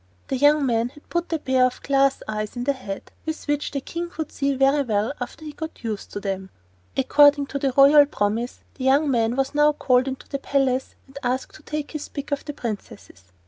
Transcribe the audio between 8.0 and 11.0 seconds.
promise, the young man was now called into the palace